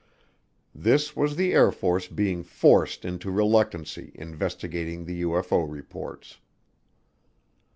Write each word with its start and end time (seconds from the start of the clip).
This 0.73 1.15
was 1.15 1.35
the 1.35 1.53
Air 1.53 1.71
Force 1.71 2.07
being 2.07 2.41
"forced" 2.41 3.05
into 3.05 3.29
reluctantly 3.29 4.11
investigating 4.15 5.05
the 5.05 5.21
UFO 5.21 5.69
reports. 5.71 6.39